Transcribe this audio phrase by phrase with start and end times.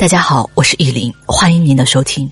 [0.00, 2.26] 大家好，我是意林，欢迎您的收听。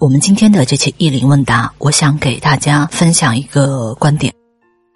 [0.00, 4.32] 我们今天的这期意林问答，我想给大家分享一个观点：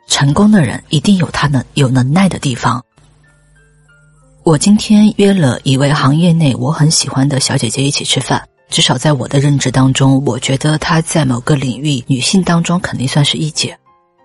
[0.07, 2.83] 成功的人一定有他能有能耐的地方。
[4.43, 13.79] 我今天约了一位行业内我很喜欢的小姐姐一起吃饭，至少在我的认知当中，我觉得她在某个领域女性当中肯定算是一姐。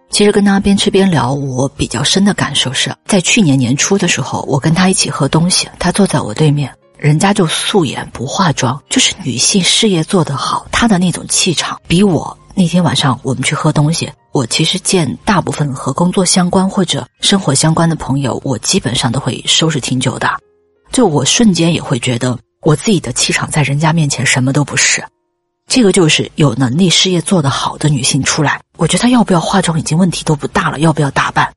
[0.10, 6.74] 其实跟她边吃边聊，我比较深的感受是在去年年初的时候，我跟她一起喝东西，她坐在我对面。
[6.98, 20.30] 人家就素颜不化妆，就是女性事业做得好，她的那种气场，比我那天晚上我们去喝东西，我其实见大部分和工作相关或者生活相关的朋友，我基本上都会收拾挺久的。
[20.92, 25.04] 就我瞬间也会觉得，我自己的气场在人家面前什么都不是。
[25.68, 31.52] 这个就是有能力、事业做得好的女性出来，我觉得她要不要化妆已经问题都不大了，要不要打扮？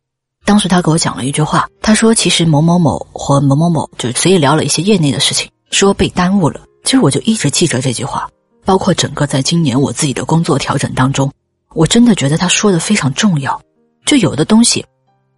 [0.47, 8.31] 当时他给我讲了一句话，他说：“其实某某某和某某某就随意聊了一些业内的事情，说被耽误了。”其实我就一直记着这句话，
[8.65, 11.31] 包括整个在今年我自己的工作调整当中，
[11.75, 13.61] 我真的觉得他说的非常重要。
[14.05, 14.87] 就有的东西，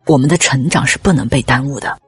[0.04, 1.98] 我们的成长是不能被耽误的。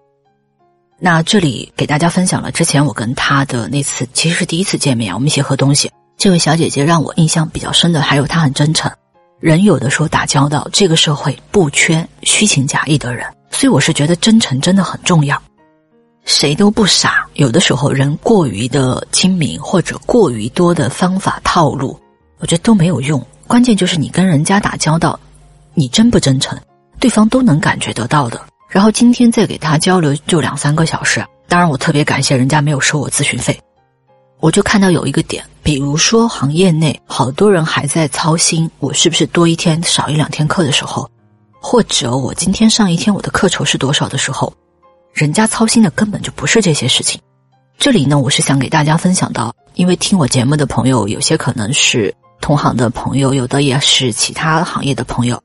[0.99, 5.91] 那这里给大家分享了之前我跟他的那次，其实是第一次见面，我们一起喝东西。
[6.19, 8.93] 这位小姐姐让我印象比较深的，还有她很真诚。
[9.41, 15.41] 人有的时候打交道，这个社会不缺虚情假意的人，所以我是觉得真诚真的很重要。
[16.27, 21.99] 谁都不傻，有的时候人过于的精明或者过于多的方法套路，
[22.39, 23.21] 我觉得都没有用。
[23.47, 25.19] 关键就是你跟人家打交道，
[25.73, 26.59] 你真不真诚，
[26.99, 28.39] 对方都能感觉得到的。
[28.69, 33.59] 然后今天再给他交流就两三个小时，当然我特别感谢人家没有收我咨询费。
[34.41, 41.09] 我就看到有一个点，比如说行业内好多人还在操心我是不是多一天少一两天课的时候，
[41.61, 44.53] 或者我今天上一天我的课酬是多少的时候，
[45.13, 47.21] 人家操心的根本就不是这些事情。
[47.79, 55.41] 这里呢，我是想给大家分享到，因为听我节目的朋友有些可能是同行的朋友，有的也是其他行业的朋友。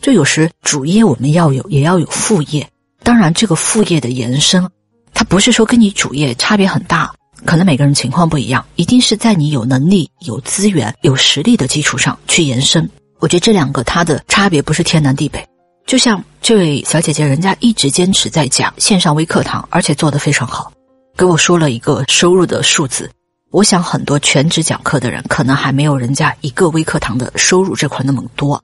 [0.00, 2.68] 就有时主业我们要有，也要有副业。
[3.02, 4.68] 当然，这个副业的延伸，
[5.12, 7.12] 它不是说跟你主业差别很大。
[7.44, 12.88] 可能每个人情况不一样，一定是在你有能力、有资源、有实力的基础上去延伸。
[13.18, 15.44] 我觉得这两个它的差别不是天南地北。
[15.84, 20.72] 就像这位小姐姐，人家一直坚持在讲线上微课堂，而且做得非常好，
[21.16, 23.10] 给我说了一个收入的数字。
[23.50, 28.62] 我想很多全职讲课的人，可能还没有人家一个微课堂的收入这块那么多。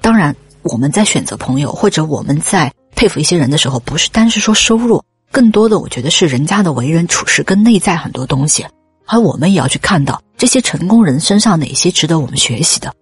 [0.00, 5.02] 当然，我们在选择朋友或者我们在佩服一些人的时候，不是单是说收入。
[5.34, 8.64] 更多的，我觉得是人家的为人处事跟内在很多东西，
[9.04, 12.94] 而我们也要去看到这些成功人身上哪些值得我们学习的。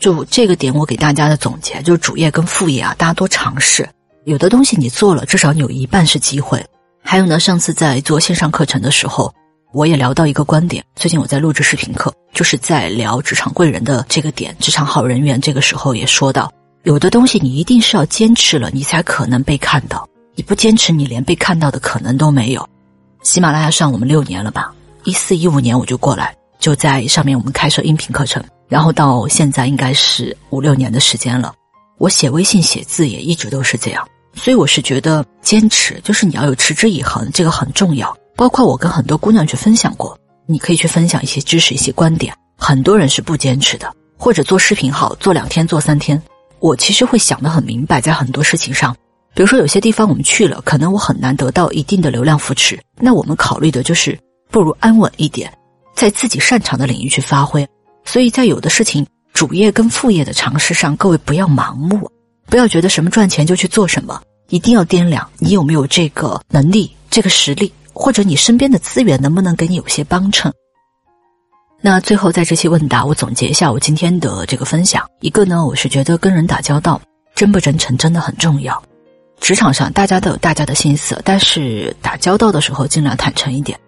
[0.00, 3.88] 就这个点，我给大家的总结就是主业跟副业啊，大家多尝试。
[4.24, 6.60] 有的东西你做了，至少你有一半是机会。
[7.00, 9.32] 还有呢，上次在做线上课程的时候，
[9.72, 10.84] 我也聊到一个观点。
[10.96, 15.40] 最近我在录制视频课，就是在聊职场贵人的这个点，职场好人缘。
[15.40, 16.52] 这个时候也说到，
[16.82, 20.08] 有的东西你一定是要坚持了，你才可能被看到。
[20.36, 22.68] 你不坚持，你连被看到的可能都没有。
[23.22, 24.70] 喜马拉雅上我们六年了吧？
[25.04, 31.54] 一四一五年我就过来，就在上面我们开设音频课程，然后到现在应该是五六年的时间了。
[31.96, 38.14] 我写微信写字也一直都是这样，所以我是觉得坚持就是你要有持之以恒，这个很重要。
[38.36, 42.36] 包括我跟很多姑娘去分享过，你可以去分享一些知识、一些观点。
[42.58, 46.22] 很多人是不坚持的，或者做视频好做两天做三天。
[46.58, 48.94] 我其实会想得很明白，在很多事情上。
[49.36, 54.18] 比如说，有些地方我们去了，可能我很难得到一定的流量扶持，那我们考虑的就是
[54.50, 55.52] 不如安稳一点，
[55.94, 57.68] 在自己擅长的领域去发挥。
[58.06, 62.10] 所以在有的事情主业跟副业的尝试上，各位不要盲目，
[62.46, 70.50] 不要觉得什么赚钱就去做什么，一定要掂量你有没有这个能力、这个实力，或者你身边的资源能不能给你有些帮衬。
[71.82, 76.98] 那最后在这期问答，我总结一下我今天的这个分享：一个呢，我是觉得跟人打交道，
[77.34, 78.82] 真不真诚真的很重要。
[79.40, 83.78] 职场上大家都有大家的心思，但是打交道的时候尽量坦诚一点。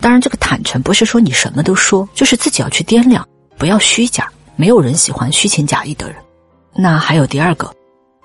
[0.00, 4.28] 当然，这个坦诚不是说你什么都说，就是自己要去掂量，不要虚假。
[4.56, 6.16] 没有人喜欢虚情假意的人。
[6.74, 7.72] 那还有第二个，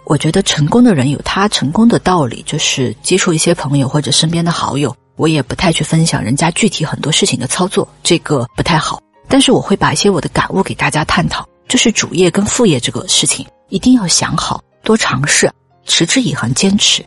[0.06, 9.00] 我觉得成功的人有他成功的道理，就是接触一些朋友或者身边的好友，我也不太去分享人家具体很多事情的操作，这个不太好。
[9.28, 15.50] 但是我会把一些我的感悟给大家探讨，就是主业跟副业这个事情一定要想好，多尝试。
[15.88, 17.04] 持之以恒，坚持，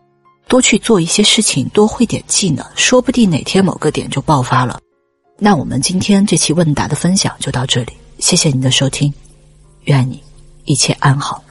[0.48, 4.80] 多去做一些事情，多会点技能，说不定哪天某个点就爆发了。
[5.38, 9.12] 那我们今天这期问答的分享就到这里，谢谢您的收听，
[9.84, 10.22] 愿你
[10.64, 11.42] 一切安好。